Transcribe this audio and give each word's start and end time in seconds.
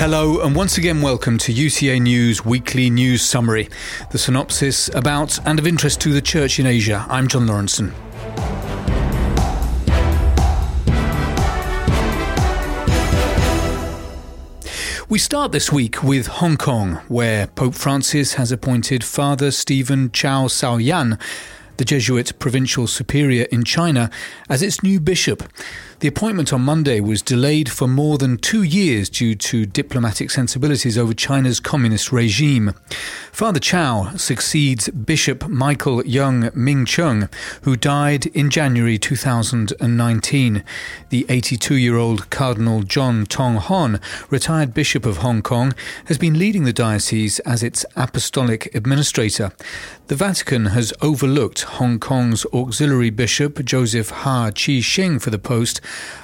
Hello, 0.00 0.40
and 0.40 0.56
once 0.56 0.78
again, 0.78 1.02
welcome 1.02 1.36
to 1.36 1.52
UCA 1.52 2.00
News 2.00 2.42
Weekly 2.42 2.88
News 2.88 3.20
Summary, 3.20 3.68
the 4.12 4.16
synopsis 4.16 4.88
about 4.94 5.38
and 5.46 5.58
of 5.58 5.66
interest 5.66 6.00
to 6.00 6.14
the 6.14 6.22
Church 6.22 6.58
in 6.58 6.64
Asia. 6.64 7.04
I'm 7.10 7.28
John 7.28 7.46
Lawrenson. 7.46 7.92
We 15.10 15.18
start 15.18 15.52
this 15.52 15.70
week 15.70 16.02
with 16.02 16.28
Hong 16.28 16.56
Kong, 16.56 17.02
where 17.08 17.48
Pope 17.48 17.74
Francis 17.74 18.34
has 18.34 18.50
appointed 18.50 19.04
Father 19.04 19.50
Stephen 19.50 20.10
Chow 20.12 20.46
Sau-yan 20.46 21.18
the 21.80 21.84
Jesuit 21.86 22.38
provincial 22.38 22.86
superior 22.86 23.44
in 23.44 23.64
China, 23.64 24.10
as 24.50 24.60
its 24.60 24.82
new 24.82 25.00
bishop. 25.00 25.42
The 26.00 26.08
appointment 26.08 26.50
on 26.54 26.62
Monday 26.62 26.98
was 27.00 27.20
delayed 27.20 27.70
for 27.70 27.86
more 27.86 28.16
than 28.16 28.38
two 28.38 28.62
years 28.62 29.10
due 29.10 29.34
to 29.34 29.66
diplomatic 29.66 30.30
sensibilities 30.30 30.96
over 30.96 31.12
China's 31.12 31.60
communist 31.60 32.10
regime. 32.10 32.72
Father 33.32 33.60
Chow 33.60 34.12
succeeds 34.16 34.88
Bishop 34.88 35.46
Michael 35.46 36.02
Yeung 36.04 36.56
Ming-cheung, 36.56 37.30
who 37.64 37.76
died 37.76 38.24
in 38.28 38.48
January 38.48 38.96
2019. 38.96 40.64
The 41.10 41.26
82 41.28 41.74
year 41.74 41.98
old 41.98 42.30
Cardinal 42.30 42.82
John 42.82 43.26
Tong 43.26 43.56
Hon, 43.56 44.00
retired 44.30 44.72
Bishop 44.72 45.04
of 45.04 45.18
Hong 45.18 45.42
Kong, 45.42 45.74
has 46.06 46.16
been 46.16 46.38
leading 46.38 46.64
the 46.64 46.72
diocese 46.72 47.40
as 47.40 47.62
its 47.62 47.84
apostolic 47.94 48.74
administrator. 48.74 49.52
The 50.06 50.16
Vatican 50.16 50.66
has 50.66 50.92
overlooked 51.02 51.60
Hong 51.62 52.00
Kong's 52.00 52.46
auxiliary 52.46 53.10
bishop 53.10 53.64
Joseph 53.64 54.10
Ha 54.10 54.50
Chi 54.50 54.80
Shing 54.80 55.18
for 55.18 55.30
the 55.30 55.38
post 55.38 55.80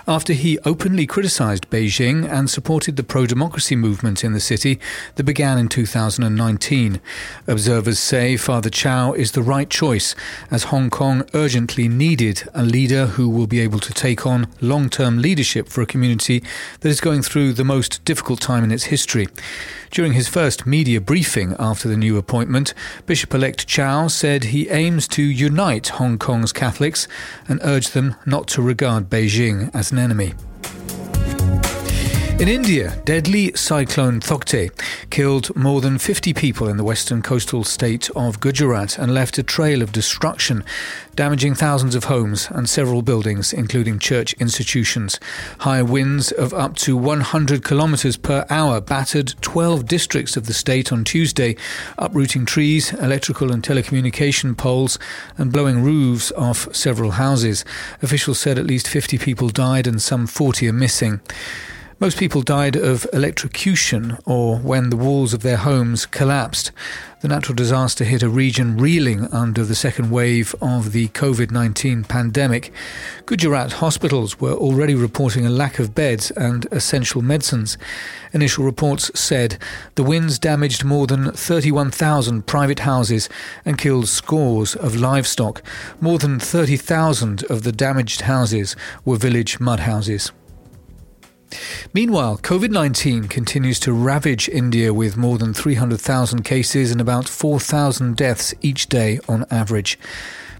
after 0.08 0.32
he 0.32 0.58
openly 0.60 1.06
criticised 1.06 1.68
Beijing 1.68 2.28
and 2.30 2.48
supported 2.48 2.96
the 2.96 3.02
pro 3.02 3.26
democracy 3.26 3.74
movement 3.74 4.22
in 4.22 4.32
the 4.32 4.40
city 4.40 4.78
that 5.16 5.24
began 5.24 5.58
in 5.58 5.68
2019. 5.68 7.00
Observers 7.46 7.98
say 7.98 8.36
Father 8.36 8.70
Chow 8.70 9.12
is 9.12 9.32
the 9.32 9.42
right 9.42 9.68
choice, 9.68 10.14
as 10.50 10.64
Hong 10.64 10.90
Kong 10.90 11.28
urgently 11.34 11.88
needed 11.88 12.48
a 12.54 12.62
leader 12.62 13.06
who 13.06 13.28
will 13.28 13.46
be 13.46 13.60
able 13.60 13.80
to 13.80 13.92
take 13.92 14.26
on 14.26 14.46
long 14.60 14.88
term 14.88 15.18
leadership 15.18 15.68
for 15.68 15.82
a 15.82 15.86
community 15.86 16.42
that 16.80 16.88
is 16.88 17.00
going 17.00 17.22
through 17.22 17.52
the 17.52 17.64
most 17.64 18.04
difficult 18.04 18.40
time 18.40 18.62
in 18.62 18.70
its 18.70 18.84
history. 18.84 19.26
During 19.90 20.12
his 20.12 20.28
first 20.28 20.66
media 20.66 21.00
briefing 21.00 21.54
after 21.58 21.88
the 21.88 21.96
new 21.96 22.18
appointment, 22.18 22.74
Bishop 23.06 23.32
elect 23.32 23.66
Chow 23.66 24.08
said 24.08 24.44
he 24.44 24.68
aims 24.68 25.08
to 25.08 25.22
unite 25.22 25.88
Hong 25.88 26.18
Kong's 26.18 26.52
Catholics 26.52 27.08
and 27.48 27.60
urged 27.62 27.94
them 27.94 28.16
not 28.26 28.46
to 28.48 28.62
regard 28.62 29.08
Beijing 29.08 29.55
as 29.74 29.92
an 29.92 29.98
enemy. 29.98 30.34
In 32.38 32.48
India, 32.48 32.94
deadly 33.06 33.50
cyclone 33.54 34.20
Tauktae 34.20 34.70
killed 35.08 35.56
more 35.56 35.80
than 35.80 35.96
50 35.96 36.34
people 36.34 36.68
in 36.68 36.76
the 36.76 36.84
western 36.84 37.22
coastal 37.22 37.64
state 37.64 38.10
of 38.10 38.40
Gujarat 38.40 38.98
and 38.98 39.14
left 39.14 39.38
a 39.38 39.42
trail 39.42 39.80
of 39.80 39.90
destruction, 39.90 40.62
damaging 41.14 41.54
thousands 41.54 41.94
of 41.94 42.04
homes 42.04 42.48
and 42.50 42.68
several 42.68 43.00
buildings, 43.00 43.54
including 43.54 43.98
church 43.98 44.34
institutions. 44.34 45.18
High 45.60 45.80
winds 45.80 46.30
of 46.30 46.52
up 46.52 46.76
to 46.76 46.94
100 46.94 47.64
kilometers 47.64 48.18
per 48.18 48.44
hour 48.50 48.82
battered 48.82 49.34
12 49.40 49.86
districts 49.86 50.36
of 50.36 50.44
the 50.44 50.52
state 50.52 50.92
on 50.92 51.04
Tuesday, 51.04 51.56
uprooting 51.96 52.44
trees, 52.44 52.92
electrical 52.92 53.50
and 53.50 53.62
telecommunication 53.62 54.54
poles, 54.54 54.98
and 55.38 55.50
blowing 55.50 55.82
roofs 55.82 56.32
off 56.32 56.68
several 56.76 57.12
houses. 57.12 57.64
Officials 58.02 58.38
said 58.38 58.58
at 58.58 58.66
least 58.66 58.88
50 58.88 59.16
people 59.16 59.48
died 59.48 59.86
and 59.86 60.02
some 60.02 60.26
40 60.26 60.68
are 60.68 60.74
missing. 60.74 61.22
Most 61.98 62.18
people 62.18 62.42
died 62.42 62.76
of 62.76 63.06
electrocution 63.14 64.18
or 64.26 64.58
when 64.58 64.90
the 64.90 64.98
walls 64.98 65.32
of 65.32 65.40
their 65.40 65.56
homes 65.56 66.04
collapsed. 66.04 66.70
The 67.22 67.28
natural 67.28 67.56
disaster 67.56 68.04
hit 68.04 68.22
a 68.22 68.28
region 68.28 68.76
reeling 68.76 69.28
under 69.32 69.64
the 69.64 69.74
second 69.74 70.10
wave 70.10 70.54
of 70.60 70.92
the 70.92 71.08
COVID 71.08 71.50
19 71.50 72.04
pandemic. 72.04 72.70
Gujarat 73.24 73.72
hospitals 73.72 74.38
were 74.38 74.52
already 74.52 74.94
reporting 74.94 75.46
a 75.46 75.50
lack 75.50 75.78
of 75.78 75.94
beds 75.94 76.30
and 76.32 76.66
essential 76.70 77.22
medicines. 77.22 77.78
Initial 78.34 78.66
reports 78.66 79.10
said 79.18 79.56
the 79.94 80.04
winds 80.04 80.38
damaged 80.38 80.84
more 80.84 81.06
than 81.06 81.32
31,000 81.32 82.46
private 82.46 82.80
houses 82.80 83.30
and 83.64 83.78
killed 83.78 84.06
scores 84.06 84.76
of 84.76 84.96
livestock. 84.96 85.62
More 85.98 86.18
than 86.18 86.40
30,000 86.40 87.44
of 87.44 87.62
the 87.62 87.72
damaged 87.72 88.20
houses 88.20 88.76
were 89.06 89.16
village 89.16 89.58
mud 89.60 89.80
houses. 89.80 90.30
Meanwhile, 91.94 92.38
COVID 92.38 92.70
19 92.70 93.28
continues 93.28 93.78
to 93.80 93.92
ravage 93.92 94.48
India 94.48 94.92
with 94.92 95.16
more 95.16 95.38
than 95.38 95.54
300,000 95.54 96.42
cases 96.42 96.90
and 96.90 97.00
about 97.00 97.28
4,000 97.28 98.16
deaths 98.16 98.54
each 98.62 98.88
day 98.88 99.20
on 99.28 99.44
average. 99.50 99.98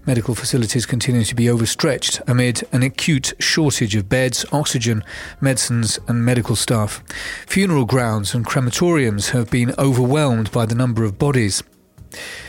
Medical 0.05 0.35
facilities 0.35 0.85
continue 0.85 1.25
to 1.25 1.35
be 1.35 1.49
overstretched 1.49 2.21
amid 2.27 2.65
an 2.71 2.81
acute 2.81 3.33
shortage 3.39 3.93
of 3.93 4.07
beds, 4.07 4.45
oxygen, 4.53 5.03
medicines, 5.41 5.99
and 6.07 6.23
medical 6.23 6.55
staff. 6.55 7.03
Funeral 7.45 7.83
grounds 7.83 8.33
and 8.33 8.45
crematoriums 8.45 9.31
have 9.31 9.51
been 9.51 9.75
overwhelmed 9.77 10.49
by 10.53 10.65
the 10.65 10.75
number 10.75 11.03
of 11.03 11.19
bodies. 11.19 11.61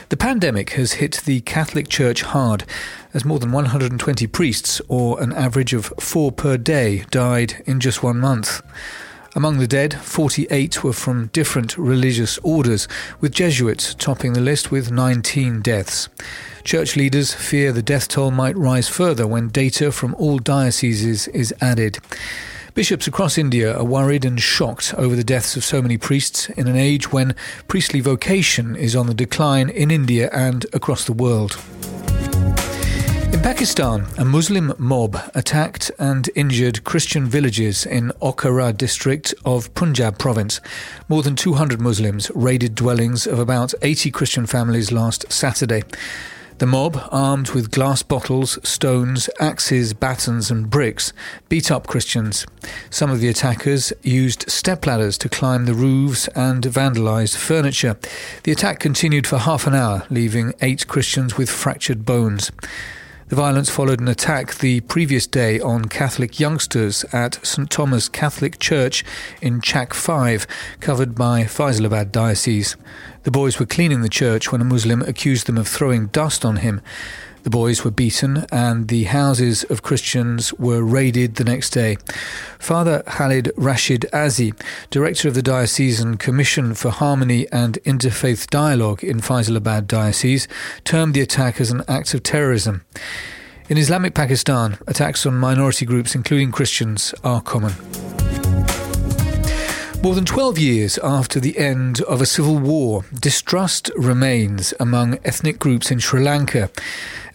The 0.09 0.17
pandemic 0.17 0.71
has 0.71 0.95
hit 0.95 1.21
the 1.25 1.41
Catholic 1.43 1.89
Church 1.89 2.23
hard, 2.23 2.65
as 3.13 3.25
more 3.25 3.39
than 3.39 3.53
120 3.53 4.27
priests, 4.27 4.81
or 4.89 5.21
an 5.23 5.33
average 5.33 5.75
of 5.75 5.93
four 6.01 6.33
per 6.33 6.57
day, 6.57 7.05
died 7.11 7.63
in 7.67 7.81
just 7.81 8.03
one 8.03 8.19
month. 8.19 8.63
Among 9.37 9.59
the 9.59 9.67
dead, 9.67 9.95
48 9.95 10.83
were 10.83 10.93
from 10.93 11.27
different 11.29 11.77
religious 11.77 12.39
orders, 12.39 12.89
with 13.21 13.35
Jesuits 13.35 13.95
topping 13.95 14.33
the 14.33 14.41
list 14.41 14.71
with 14.71 14.91
19 14.91 15.61
deaths. 15.61 16.09
Church 16.65 16.97
leaders 16.97 17.35
fear 17.35 17.71
the 17.71 17.83
death 17.83 18.09
toll 18.09 18.31
might 18.31 18.57
rise 18.57 18.89
further 18.89 19.27
when 19.27 19.49
data 19.49 19.93
from 19.93 20.15
all 20.15 20.39
dioceses 20.39 21.29
is 21.29 21.55
added. 21.61 21.99
Bishops 22.79 23.09
across 23.09 23.37
India 23.37 23.77
are 23.77 23.83
worried 23.83 24.25
and 24.25 24.41
shocked 24.41 24.95
over 24.97 25.17
the 25.17 25.25
deaths 25.25 25.57
of 25.57 25.65
so 25.65 25.83
many 25.83 25.99
priests 25.99 26.49
in 26.51 26.69
an 26.69 26.77
age 26.77 27.11
when 27.11 27.35
priestly 27.67 27.99
vocation 27.99 28.77
is 28.77 28.95
on 28.95 29.09
the 29.09 29.15
decline 29.15 29.69
in 29.69 29.91
India 29.91 30.31
and 30.33 30.65
across 30.73 31.05
the 31.05 31.13
world. 31.13 31.59
In 33.33 33.41
Pakistan, 33.43 34.07
a 34.17 34.25
Muslim 34.25 34.75
mob 34.79 35.19
attacked 35.35 35.91
and 35.99 36.31
injured 36.37 36.85
Christian 36.85 37.27
villages 37.27 37.85
in 37.85 38.13
Okara 38.23 38.77
district 38.77 39.35
of 39.45 39.75
Punjab 39.75 40.17
province. 40.17 40.61
More 41.09 41.25
than 41.25 41.35
200 41.35 41.81
Muslims 41.81 42.31
raided 42.33 42.77
dwellings 42.77 43.27
of 43.27 43.41
about 43.41 43.75
80 43.83 44.13
Christian 44.13 44.47
families 44.47 44.93
last 44.93 45.33
Saturday. 45.33 45.83
The 46.59 46.67
mob, 46.67 47.01
armed 47.13 47.51
with 47.51 47.71
glass 47.71 48.03
bottles, 48.03 48.59
stones, 48.69 49.31
axes, 49.39 49.95
batons, 49.95 50.51
and 50.51 50.69
bricks, 50.69 51.13
beat 51.49 51.71
up 51.71 51.87
Christians. 51.87 52.47
Some 52.91 53.13
of 53.13 53.21
the 53.21 53.29
attackers 53.29 53.93
used 54.03 54.47
stepladders 54.49 55.17
to 55.19 55.29
climb 55.29 55.67
the 55.67 55.75
roofs 55.75 56.27
and 56.35 56.65
vandalized 56.65 57.37
furniture. 57.37 57.97
The 58.43 58.51
attack 58.51 58.81
continued 58.81 59.25
for 59.25 59.39
half 59.39 59.69
an 59.69 59.75
hour, 59.75 60.05
leaving 60.11 60.53
eight 60.61 60.89
Christians 60.89 61.37
with 61.37 61.49
fractured 61.49 62.05
bones. 62.05 62.51
The 63.29 63.37
violence 63.37 63.69
followed 63.69 64.01
an 64.01 64.09
attack 64.09 64.55
the 64.55 64.81
previous 64.81 65.27
day 65.27 65.61
on 65.61 65.85
Catholic 65.85 66.41
youngsters 66.41 67.05
at 67.13 67.39
St 67.47 67.69
Thomas 67.69 68.09
Catholic 68.09 68.59
Church 68.59 69.05
in 69.43 69.61
Chak 69.61 69.93
5, 69.93 70.47
covered 70.81 71.15
by 71.15 71.43
Faisalabad 71.43 72.11
Diocese. 72.11 72.75
The 73.25 73.31
boys 73.31 73.61
were 73.61 73.67
cleaning 73.67 74.01
the 74.01 74.09
church 74.09 74.51
when 74.51 74.63
a 74.63 74.65
Muslim 74.65 75.03
accused 75.03 75.47
them 75.47 75.59
of 75.59 75.69
throwing 75.69 76.07
dust 76.07 76.43
on 76.43 76.57
him. 76.57 76.81
The 77.49 77.57
boys 77.57 77.83
were 77.83 77.91
beaten 77.91 78.45
and 78.53 78.89
the 78.89 79.05
houses 79.05 79.65
of 79.71 79.81
Christians 79.81 80.53
were 80.59 80.83
raided 80.83 81.37
the 81.37 81.45
next 81.45 81.71
day. 81.71 81.97
Father 82.59 83.03
Khalid 83.07 83.53
Rashid 83.57 84.05
Asi, 84.13 84.53
director 84.91 85.29
of 85.29 85.35
the 85.35 85.41
Diocesan 85.41 86.19
Commission 86.19 86.75
for 86.75 86.91
Harmony 86.91 87.51
and 87.51 87.79
Interfaith 87.87 88.51
Dialogue 88.51 89.03
in 89.03 89.23
Faisalabad 89.23 89.87
Diocese, 89.87 90.47
termed 90.85 91.15
the 91.15 91.23
attack 91.23 91.59
as 91.59 91.71
an 91.71 91.85
act 91.89 92.13
of 92.13 92.23
terrorism. 92.23 92.85
In 93.71 93.79
Islamic 93.79 94.13
Pakistan, 94.13 94.77
attacks 94.87 95.25
on 95.25 95.35
minority 95.39 95.87
groups, 95.87 96.15
including 96.15 96.53
Christians, 96.53 97.15
are 97.25 97.41
common. 97.41 97.73
More 100.01 100.15
than 100.15 100.25
12 100.25 100.59
years 100.61 100.97
after 100.99 101.41
the 101.41 101.59
end 101.59 102.03
of 102.03 102.21
a 102.21 102.27
civil 102.27 102.57
war, 102.57 103.05
distrust 103.13 103.91
remains 103.97 104.73
among 104.79 105.19
ethnic 105.25 105.59
groups 105.59 105.91
in 105.91 105.99
Sri 105.99 106.23
Lanka. 106.23 106.71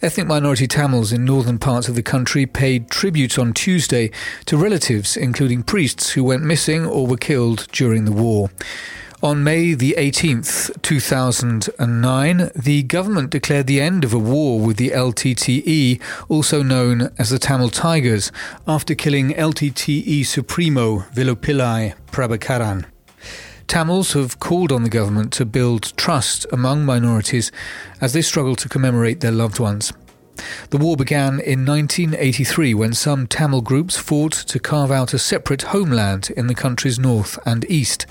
Ethnic 0.00 0.26
minority 0.26 0.66
Tamils 0.66 1.12
in 1.12 1.26
northern 1.26 1.58
parts 1.58 1.88
of 1.88 1.94
the 1.94 2.02
country 2.02 2.46
paid 2.46 2.88
tributes 2.88 3.38
on 3.38 3.52
Tuesday 3.52 4.10
to 4.46 4.56
relatives, 4.56 5.14
including 5.14 5.62
priests 5.62 6.12
who 6.12 6.24
went 6.24 6.42
missing 6.42 6.86
or 6.86 7.06
were 7.06 7.18
killed 7.18 7.66
during 7.70 8.06
the 8.06 8.12
war. 8.12 8.48
On 9.24 9.42
May 9.42 9.72
the 9.72 9.94
18th, 9.96 10.82
2009, 10.82 12.50
the 12.54 12.82
government 12.82 13.30
declared 13.30 13.66
the 13.66 13.80
end 13.80 14.04
of 14.04 14.12
a 14.12 14.18
war 14.18 14.60
with 14.60 14.76
the 14.76 14.90
LTTE, 14.90 15.98
also 16.28 16.62
known 16.62 17.10
as 17.16 17.30
the 17.30 17.38
Tamil 17.38 17.70
Tigers, 17.70 18.30
after 18.68 18.94
killing 18.94 19.30
LTTE 19.30 20.26
Supremo 20.26 21.06
Velupillai 21.14 21.94
Prabhakaran. 22.12 22.84
Tamils 23.66 24.12
have 24.12 24.40
called 24.40 24.70
on 24.70 24.82
the 24.82 24.90
government 24.90 25.32
to 25.32 25.46
build 25.46 25.96
trust 25.96 26.44
among 26.52 26.84
minorities 26.84 27.50
as 28.02 28.12
they 28.12 28.20
struggle 28.20 28.56
to 28.56 28.68
commemorate 28.68 29.20
their 29.20 29.32
loved 29.32 29.58
ones. 29.58 29.94
The 30.70 30.78
war 30.78 30.96
began 30.96 31.40
in 31.40 31.64
1983 31.64 32.74
when 32.74 32.92
some 32.92 33.26
Tamil 33.26 33.60
groups 33.60 33.96
fought 33.96 34.32
to 34.32 34.58
carve 34.58 34.90
out 34.90 35.14
a 35.14 35.18
separate 35.18 35.62
homeland 35.62 36.30
in 36.36 36.48
the 36.48 36.54
country's 36.54 36.98
north 36.98 37.38
and 37.46 37.64
east. 37.70 38.06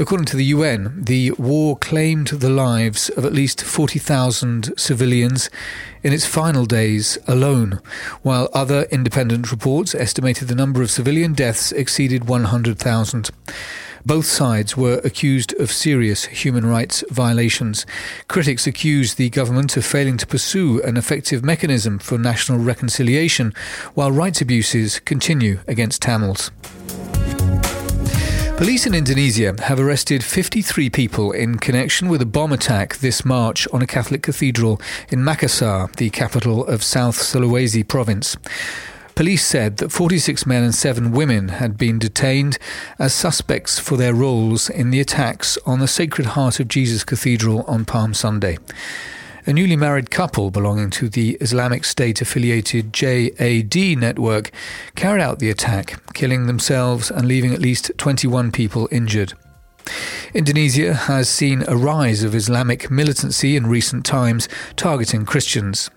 According 0.00 0.24
to 0.28 0.36
the 0.38 0.46
UN, 0.46 1.04
the 1.04 1.32
war 1.32 1.76
claimed 1.76 2.28
the 2.28 2.48
lives 2.48 3.10
of 3.10 3.26
at 3.26 3.34
least 3.34 3.60
40,000 3.62 4.72
civilians 4.78 5.50
in 6.02 6.14
its 6.14 6.24
final 6.24 6.64
days 6.64 7.18
alone, 7.28 7.82
while 8.22 8.48
other 8.54 8.84
independent 8.90 9.50
reports 9.50 9.94
estimated 9.94 10.48
the 10.48 10.54
number 10.54 10.80
of 10.80 10.90
civilian 10.90 11.34
deaths 11.34 11.70
exceeded 11.70 12.26
100,000. 12.28 13.30
Both 14.06 14.24
sides 14.24 14.74
were 14.74 15.02
accused 15.04 15.52
of 15.60 15.70
serious 15.70 16.24
human 16.24 16.64
rights 16.64 17.04
violations. 17.10 17.84
Critics 18.26 18.66
accused 18.66 19.18
the 19.18 19.28
government 19.28 19.76
of 19.76 19.84
failing 19.84 20.16
to 20.16 20.26
pursue 20.26 20.80
an 20.80 20.96
effective 20.96 21.44
mechanism 21.44 21.98
for 21.98 22.16
national 22.16 22.58
reconciliation, 22.58 23.52
while 23.92 24.10
rights 24.10 24.40
abuses 24.40 24.98
continue 25.00 25.58
against 25.68 26.00
Tamils. 26.00 26.50
Police 28.60 28.84
in 28.84 28.94
Indonesia 28.94 29.54
have 29.62 29.80
arrested 29.80 30.22
53 30.22 30.90
people 30.90 31.32
in 31.32 31.56
connection 31.56 32.10
with 32.10 32.20
a 32.20 32.26
bomb 32.26 32.52
attack 32.52 32.98
this 32.98 33.24
March 33.24 33.66
on 33.72 33.80
a 33.80 33.86
Catholic 33.86 34.22
cathedral 34.22 34.78
in 35.08 35.20
Makassar, 35.20 35.90
the 35.96 36.10
capital 36.10 36.66
of 36.66 36.82
South 36.82 37.16
Sulawesi 37.16 37.88
province. 37.88 38.36
Police 39.14 39.46
said 39.46 39.78
that 39.78 39.90
46 39.90 40.44
men 40.44 40.62
and 40.62 40.74
7 40.74 41.10
women 41.10 41.48
had 41.48 41.78
been 41.78 41.98
detained 41.98 42.58
as 42.98 43.14
suspects 43.14 43.78
for 43.78 43.96
their 43.96 44.12
roles 44.12 44.68
in 44.68 44.90
the 44.90 45.00
attacks 45.00 45.56
on 45.64 45.78
the 45.78 45.88
Sacred 45.88 46.26
Heart 46.26 46.60
of 46.60 46.68
Jesus 46.68 47.02
Cathedral 47.02 47.62
on 47.62 47.86
Palm 47.86 48.12
Sunday. 48.12 48.58
A 49.46 49.54
newly 49.54 49.76
married 49.76 50.10
couple 50.10 50.50
belonging 50.50 50.90
to 50.90 51.08
the 51.08 51.38
Islamic 51.40 51.84
State 51.86 52.20
affiliated 52.20 52.92
JAD 52.92 53.74
network 53.96 54.50
carried 54.96 55.22
out 55.22 55.38
the 55.38 55.48
attack, 55.48 55.98
killing 56.12 56.46
themselves 56.46 57.10
and 57.10 57.26
leaving 57.26 57.54
at 57.54 57.60
least 57.60 57.90
21 57.96 58.52
people 58.52 58.86
injured. 58.92 59.32
Indonesia 60.34 60.92
has 60.92 61.28
seen 61.28 61.64
a 61.66 61.76
rise 61.76 62.22
of 62.22 62.34
Islamic 62.34 62.90
militancy 62.90 63.56
in 63.56 63.66
recent 63.66 64.04
times, 64.04 64.46
targeting 64.76 65.24
Christians. 65.24 65.90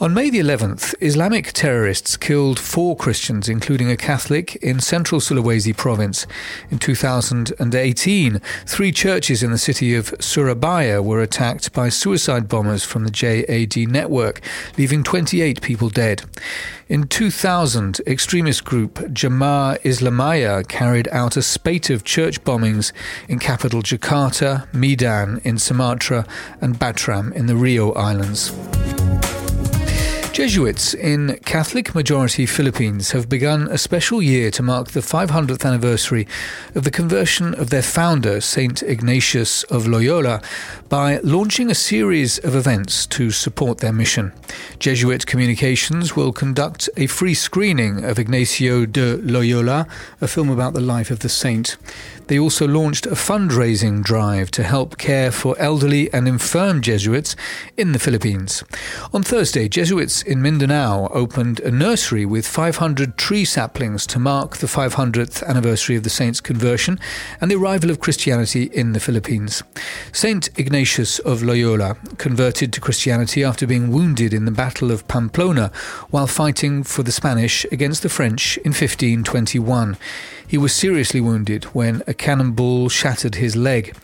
On 0.00 0.12
May 0.12 0.28
the 0.28 0.40
11th, 0.40 0.92
Islamic 1.00 1.52
terrorists 1.52 2.16
killed 2.16 2.58
four 2.58 2.96
Christians, 2.96 3.48
including 3.48 3.92
a 3.92 3.96
Catholic, 3.96 4.56
in 4.56 4.80
central 4.80 5.20
Sulawesi 5.20 5.74
province. 5.76 6.26
In 6.68 6.80
2018, 6.80 8.40
three 8.66 8.90
churches 8.90 9.44
in 9.44 9.52
the 9.52 9.58
city 9.58 9.94
of 9.94 10.12
Surabaya 10.18 11.00
were 11.00 11.22
attacked 11.22 11.72
by 11.72 11.90
suicide 11.90 12.48
bombers 12.48 12.82
from 12.82 13.04
the 13.04 13.10
JAD 13.10 13.88
network, 13.88 14.40
leaving 14.76 15.04
28 15.04 15.62
people 15.62 15.90
dead. 15.90 16.24
In 16.88 17.06
2000, 17.06 18.00
extremist 18.04 18.64
group 18.64 18.94
Jemaah 18.94 19.80
Islamiyah 19.82 20.66
carried 20.66 21.06
out 21.12 21.36
a 21.36 21.42
spate 21.42 21.88
of 21.88 22.02
church 22.02 22.42
bombings 22.42 22.90
in 23.28 23.38
capital 23.38 23.80
Jakarta, 23.80 24.66
Medan 24.74 25.40
in 25.44 25.56
Sumatra, 25.56 26.26
and 26.60 26.80
Batam 26.80 27.32
in 27.32 27.46
the 27.46 27.54
Riau 27.54 27.96
Islands. 27.96 28.50
Jesuits 30.34 30.94
in 30.94 31.38
Catholic 31.44 31.94
majority 31.94 32.44
Philippines 32.44 33.12
have 33.12 33.28
begun 33.28 33.68
a 33.68 33.78
special 33.78 34.20
year 34.20 34.50
to 34.50 34.64
mark 34.64 34.88
the 34.88 34.98
500th 34.98 35.64
anniversary 35.64 36.26
of 36.74 36.82
the 36.82 36.90
conversion 36.90 37.54
of 37.54 37.70
their 37.70 37.82
founder, 37.82 38.40
St. 38.40 38.82
Ignatius 38.82 39.62
of 39.64 39.86
Loyola, 39.86 40.42
by 40.88 41.18
launching 41.18 41.70
a 41.70 41.74
series 41.74 42.38
of 42.38 42.56
events 42.56 43.06
to 43.06 43.30
support 43.30 43.78
their 43.78 43.92
mission. 43.92 44.32
Jesuit 44.80 45.24
Communications 45.24 46.16
will 46.16 46.32
conduct 46.32 46.90
a 46.96 47.06
free 47.06 47.34
screening 47.34 48.04
of 48.04 48.18
Ignacio 48.18 48.86
de 48.86 49.18
Loyola, 49.18 49.86
a 50.20 50.26
film 50.26 50.50
about 50.50 50.74
the 50.74 50.80
life 50.80 51.12
of 51.12 51.20
the 51.20 51.28
saint. 51.28 51.76
They 52.26 52.38
also 52.38 52.66
launched 52.66 53.06
a 53.06 53.10
fundraising 53.10 54.02
drive 54.02 54.50
to 54.52 54.62
help 54.62 54.96
care 54.96 55.30
for 55.30 55.56
elderly 55.58 56.12
and 56.12 56.26
infirm 56.26 56.80
Jesuits 56.80 57.36
in 57.76 57.92
the 57.92 57.98
Philippines. 57.98 58.64
On 59.12 59.22
Thursday, 59.22 59.68
Jesuits 59.68 60.23
in 60.24 60.42
Mindanao 60.42 61.08
opened 61.12 61.60
a 61.60 61.70
nursery 61.70 62.24
with 62.24 62.46
500 62.46 63.16
tree 63.16 63.44
saplings 63.44 64.06
to 64.08 64.18
mark 64.18 64.56
the 64.56 64.66
500th 64.66 65.46
anniversary 65.46 65.96
of 65.96 66.02
the 66.02 66.10
saint's 66.10 66.40
conversion 66.40 66.98
and 67.40 67.50
the 67.50 67.56
arrival 67.56 67.90
of 67.90 68.00
Christianity 68.00 68.64
in 68.64 68.92
the 68.92 69.00
Philippines. 69.00 69.62
Saint 70.12 70.48
Ignatius 70.58 71.18
of 71.20 71.42
Loyola 71.42 71.96
converted 72.18 72.72
to 72.72 72.80
Christianity 72.80 73.44
after 73.44 73.66
being 73.66 73.90
wounded 73.90 74.34
in 74.34 74.44
the 74.44 74.50
Battle 74.50 74.90
of 74.90 75.06
Pamplona 75.08 75.70
while 76.10 76.26
fighting 76.26 76.82
for 76.82 77.02
the 77.02 77.12
Spanish 77.12 77.64
against 77.72 78.02
the 78.02 78.08
French 78.08 78.56
in 78.58 78.70
1521. 78.70 79.96
He 80.46 80.58
was 80.58 80.72
seriously 80.72 81.20
wounded 81.20 81.64
when 81.74 82.02
a 82.06 82.14
cannonball 82.14 82.88
shattered 82.88 83.36
his 83.36 83.56
leg. 83.56 83.96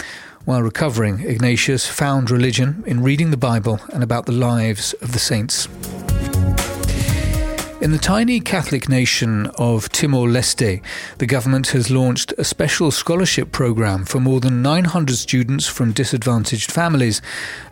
While 0.46 0.62
recovering, 0.62 1.20
Ignatius 1.20 1.87
found 1.87 2.31
religion 2.31 2.82
in 2.87 3.02
reading 3.02 3.31
the 3.31 3.37
Bible 3.37 3.78
and 3.93 4.02
about 4.02 4.26
the 4.26 4.32
lives 4.32 4.94
of 4.94 5.12
the 5.12 5.19
saints. 5.19 5.69
In 7.80 7.92
the 7.92 7.98
tiny 7.98 8.40
Catholic 8.40 8.90
nation 8.90 9.46
of 9.56 9.88
Timor 9.88 10.28
Leste, 10.28 10.82
the 11.16 11.26
government 11.26 11.68
has 11.68 11.90
launched 11.90 12.34
a 12.36 12.44
special 12.44 12.90
scholarship 12.90 13.52
program 13.52 14.04
for 14.04 14.20
more 14.20 14.38
than 14.38 14.60
900 14.60 15.16
students 15.16 15.66
from 15.66 15.92
disadvantaged 15.92 16.70
families 16.70 17.22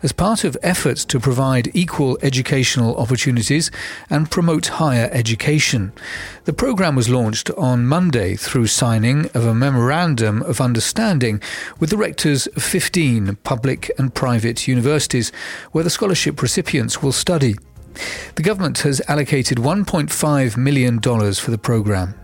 as 0.01 0.11
part 0.11 0.43
of 0.43 0.57
efforts 0.63 1.05
to 1.05 1.19
provide 1.19 1.69
equal 1.75 2.17
educational 2.23 2.97
opportunities 2.97 3.69
and 4.09 4.31
promote 4.31 4.65
higher 4.81 5.09
education. 5.11 5.91
The 6.45 6.53
program 6.53 6.95
was 6.95 7.07
launched 7.07 7.51
on 7.51 7.85
Monday 7.85 8.35
through 8.35 8.65
signing 8.65 9.27
of 9.35 9.45
a 9.45 9.53
memorandum 9.53 10.41
of 10.41 10.59
understanding 10.59 11.39
with 11.79 11.91
the 11.91 11.97
rectors 11.97 12.47
of 12.47 12.63
15 12.63 13.35
public 13.43 13.91
and 13.99 14.15
private 14.15 14.67
universities 14.67 15.31
where 15.71 15.83
the 15.83 15.91
scholarship 15.91 16.41
recipients 16.41 17.03
will 17.03 17.11
study. 17.11 17.57
The 18.35 18.43
government 18.43 18.79
has 18.79 19.01
allocated 19.07 19.57
$1.5 19.57 20.57
million 20.57 21.01
for 21.01 21.51
the 21.51 21.57
programme. 21.57 22.15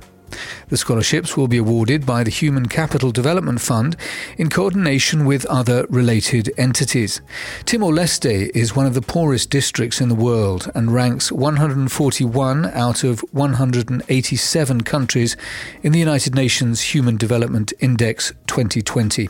The 0.69 0.77
scholarships 0.77 1.37
will 1.37 1.47
be 1.47 1.57
awarded 1.57 2.05
by 2.05 2.23
the 2.23 2.31
Human 2.31 2.67
Capital 2.67 3.11
Development 3.11 3.61
Fund 3.61 3.95
in 4.37 4.49
coordination 4.49 5.25
with 5.25 5.45
other 5.45 5.85
related 5.89 6.51
entities. 6.57 7.21
Timor 7.65 7.91
Leste 7.91 8.49
is 8.53 8.75
one 8.75 8.85
of 8.85 8.93
the 8.93 9.01
poorest 9.01 9.49
districts 9.49 10.01
in 10.01 10.09
the 10.09 10.15
world 10.15 10.69
and 10.75 10.93
ranks 10.93 11.31
141 11.31 12.65
out 12.65 13.03
of 13.03 13.21
187 13.31 14.81
countries 14.81 15.37
in 15.83 15.91
the 15.91 15.99
United 15.99 16.35
Nations 16.35 16.93
Human 16.93 17.17
Development 17.17 17.73
Index 17.79 18.31
2020. 18.47 19.29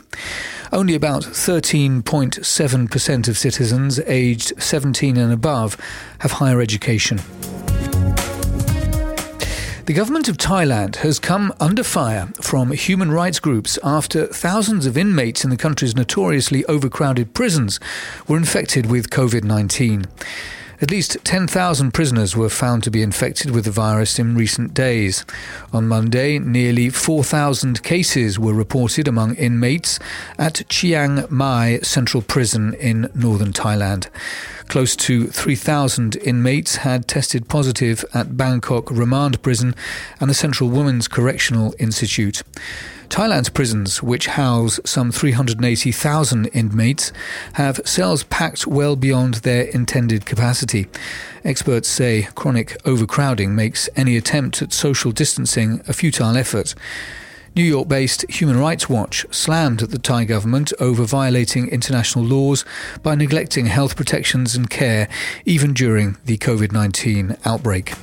Only 0.72 0.94
about 0.94 1.22
13.7% 1.22 3.28
of 3.28 3.38
citizens 3.38 4.00
aged 4.00 4.60
17 4.62 5.16
and 5.16 5.32
above 5.32 5.76
have 6.20 6.32
higher 6.32 6.60
education. 6.60 7.20
The 9.86 9.92
government 9.92 10.28
of 10.28 10.36
Thailand 10.36 10.96
has 10.96 11.20
come 11.20 11.54
under 11.60 11.84
fire 11.84 12.26
from 12.40 12.72
human 12.72 13.12
rights 13.12 13.38
groups 13.38 13.78
after 13.84 14.26
thousands 14.26 14.84
of 14.84 14.98
inmates 14.98 15.44
in 15.44 15.50
the 15.50 15.56
country's 15.56 15.94
notoriously 15.94 16.64
overcrowded 16.64 17.34
prisons 17.34 17.78
were 18.26 18.36
infected 18.36 18.86
with 18.86 19.10
COVID 19.10 19.44
19. 19.44 20.06
At 20.78 20.90
least 20.90 21.16
10,000 21.24 21.92
prisoners 21.92 22.36
were 22.36 22.50
found 22.50 22.82
to 22.84 22.90
be 22.90 23.02
infected 23.02 23.50
with 23.50 23.64
the 23.64 23.70
virus 23.70 24.18
in 24.18 24.34
recent 24.34 24.74
days. 24.74 25.24
On 25.72 25.88
Monday, 25.88 26.38
nearly 26.38 26.90
4,000 26.90 27.82
cases 27.82 28.38
were 28.38 28.52
reported 28.52 29.08
among 29.08 29.36
inmates 29.36 29.98
at 30.38 30.68
Chiang 30.68 31.24
Mai 31.30 31.78
Central 31.82 32.22
Prison 32.22 32.74
in 32.74 33.10
northern 33.14 33.54
Thailand. 33.54 34.08
Close 34.68 34.94
to 34.96 35.28
3,000 35.28 36.16
inmates 36.16 36.76
had 36.76 37.08
tested 37.08 37.48
positive 37.48 38.04
at 38.12 38.36
Bangkok 38.36 38.90
Remand 38.90 39.40
Prison 39.40 39.74
and 40.20 40.28
the 40.28 40.34
Central 40.34 40.68
Women's 40.68 41.08
Correctional 41.08 41.74
Institute. 41.78 42.42
Thailand's 43.08 43.48
prisons, 43.48 44.02
which 44.02 44.26
house 44.26 44.80
some 44.84 45.12
380,000 45.12 46.46
inmates, 46.46 47.12
have 47.54 47.80
cells 47.84 48.24
packed 48.24 48.66
well 48.66 48.96
beyond 48.96 49.34
their 49.36 49.62
intended 49.62 50.26
capacity. 50.26 50.86
Experts 51.44 51.88
say 51.88 52.28
chronic 52.34 52.76
overcrowding 52.84 53.54
makes 53.54 53.88
any 53.96 54.16
attempt 54.16 54.62
at 54.62 54.72
social 54.72 55.12
distancing 55.12 55.80
a 55.88 55.92
futile 55.92 56.36
effort. 56.36 56.74
New 57.56 57.64
York 57.64 57.88
based 57.88 58.30
Human 58.30 58.58
Rights 58.58 58.88
Watch 58.88 59.24
slammed 59.30 59.80
the 59.80 59.98
Thai 59.98 60.24
government 60.24 60.74
over 60.78 61.04
violating 61.04 61.68
international 61.68 62.24
laws 62.24 62.66
by 63.02 63.14
neglecting 63.14 63.66
health 63.66 63.96
protections 63.96 64.54
and 64.54 64.68
care 64.68 65.08
even 65.46 65.72
during 65.72 66.18
the 66.26 66.36
COVID 66.36 66.72
19 66.72 67.36
outbreak. 67.46 67.94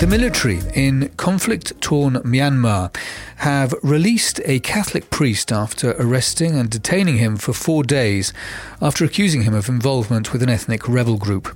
The 0.00 0.06
military 0.06 0.60
in 0.72 1.10
conflict 1.18 1.78
torn 1.82 2.14
Myanmar 2.22 2.90
have 3.36 3.74
released 3.82 4.40
a 4.46 4.60
Catholic 4.60 5.10
priest 5.10 5.52
after 5.52 5.94
arresting 5.98 6.58
and 6.58 6.70
detaining 6.70 7.18
him 7.18 7.36
for 7.36 7.52
four 7.52 7.82
days 7.82 8.32
after 8.80 9.04
accusing 9.04 9.42
him 9.42 9.54
of 9.54 9.68
involvement 9.68 10.32
with 10.32 10.42
an 10.42 10.48
ethnic 10.48 10.88
rebel 10.88 11.18
group. 11.18 11.48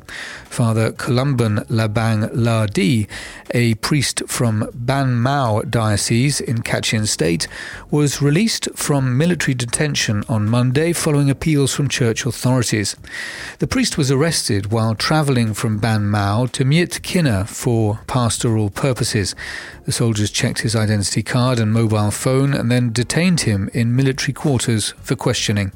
Father 0.45 0.93
Columban 0.93 1.67
Labang 1.69 2.31
Ladi, 2.33 3.09
a 3.53 3.75
priest 3.77 4.23
from 4.27 4.63
Banmaw 4.73 5.71
Diocese 5.71 6.41
in 6.41 6.59
Kachin 6.63 7.07
State, 7.07 7.49
was 7.91 8.23
released 8.23 8.69
from 8.75 9.17
military 9.17 9.55
detention 9.55 10.23
on 10.29 10.49
Monday 10.49 10.93
following 10.93 11.29
appeals 11.29 11.75
from 11.75 11.89
church 11.89 12.25
authorities. 12.25 12.95
The 13.59 13.67
priest 13.67 13.99
was 13.99 14.11
arrested 14.11 14.71
while 14.71 14.95
travelling 14.95 15.55
from 15.55 15.81
Banmaw 15.81 16.51
to 16.53 16.65
Myitkyina 16.65 17.49
for 17.49 18.01
pastoral 18.35 18.69
purposes. 18.69 19.37
The 19.85 19.93
soldiers 19.93 20.29
checked 20.29 20.63
his 20.63 20.75
identity 20.75 21.23
card 21.23 21.61
and 21.61 21.73
mobile 21.73 22.11
phone 22.11 22.53
and 22.53 22.69
then 22.69 22.93
detained 22.93 23.43
him 23.43 23.71
in 23.73 23.95
military 23.95 24.33
quarters 24.33 24.93
for 25.01 25.15
questioning. 25.15 25.71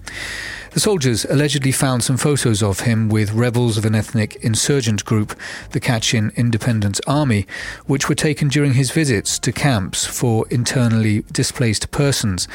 The 0.79 0.83
soldiers 0.83 1.25
allegedly 1.25 1.73
found 1.73 2.05
some 2.05 2.17
photos 2.17 2.63
of 2.63 2.83
him 2.83 3.09
with 3.09 3.33
rebels 3.33 3.77
of 3.77 3.85
an 3.85 3.97
ethnic 3.97 4.37
insurgent 4.45 5.05
group, 5.05 5.37
the 5.73 5.81
Kachin 5.81 6.33
Independence 6.37 7.01
Army, 7.05 7.49
which 7.87 8.09
were 8.09 8.15
taken 8.15 8.47
during 8.47 8.75
his 8.75 8.93
visits 8.93 9.41
to 9.41 9.51
camps 9.51 10.07
for 10.07 10.47
internally 10.51 11.25
displaced 11.33 11.91
persons. 11.91 12.47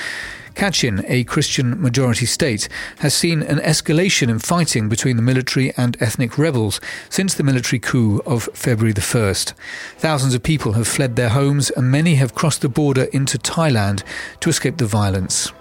Kachin, 0.55 1.03
a 1.09 1.25
Christian 1.25 1.81
majority 1.81 2.25
state, 2.25 2.69
has 2.99 3.13
seen 3.13 3.41
an 3.41 3.57
escalation 3.57 4.29
in 4.29 4.39
fighting 4.39 4.87
between 4.87 5.17
the 5.17 5.21
military 5.21 5.73
and 5.75 5.97
ethnic 5.99 6.37
rebels 6.37 6.79
since 7.09 7.33
the 7.33 7.43
military 7.43 7.79
coup 7.81 8.21
of 8.25 8.47
February 8.53 8.93
the 8.93 9.01
1st. 9.01 9.51
Thousands 9.97 10.33
of 10.33 10.43
people 10.43 10.71
have 10.73 10.87
fled 10.87 11.17
their 11.17 11.31
homes 11.31 11.71
and 11.71 11.91
many 11.91 12.15
have 12.15 12.33
crossed 12.33 12.61
the 12.61 12.69
border 12.69 13.03
into 13.11 13.37
Thailand 13.37 14.01
to 14.39 14.49
escape 14.49 14.77
the 14.77 14.85
violence. 14.85 15.51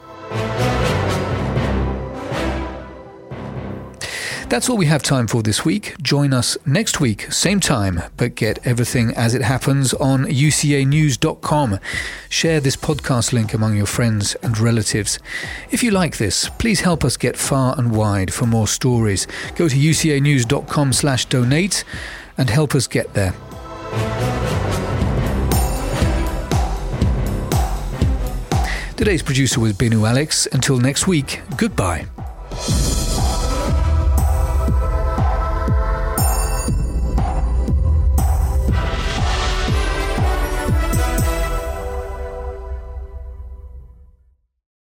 That's 4.53 4.69
all 4.69 4.77
we 4.77 4.85
have 4.85 5.03
time 5.03 5.29
for 5.29 5.43
this 5.43 5.65
week. 5.65 5.95
Join 6.03 6.35
us 6.35 6.59
next 6.67 7.01
week, 7.01 7.33
same 7.33 7.59
time, 7.59 8.03
but 8.19 8.35
get 8.35 8.59
everything 8.67 9.15
as 9.15 9.35
it 9.35 9.41
happens 9.41 9.95
on 9.95 10.27
ucanews.com. 10.27 11.79
Share 12.29 12.61
this 12.61 12.77
podcast 12.77 13.33
link 13.33 13.55
among 13.55 13.79
your 13.79 13.87
friends 13.87 14.35
and 14.43 14.59
relatives. 14.59 15.19
If 15.71 15.83
you 15.83 15.91
like 15.91 16.19
this, 16.19 16.51
please 16.59 16.83
help 16.83 17.03
us 17.03 17.17
get 17.17 17.39
far 17.39 17.75
and 17.79 17.97
wide 17.97 18.35
for 18.35 18.45
more 18.45 18.69
stories. 18.69 19.27
Go 19.55 19.71
to 19.71 19.75
ucanews.com 19.75 20.93
slash 20.93 21.25
donate 21.25 21.83
and 22.37 22.51
help 22.51 22.75
us 22.75 22.87
get 22.87 23.15
there. 23.15 23.33
Today's 28.99 29.23
producer 29.23 29.61
was 29.61 29.73
Binu 29.73 30.07
Alex. 30.07 30.47
Until 30.53 30.77
next 30.77 31.07
week, 31.07 31.41
goodbye. 31.57 32.05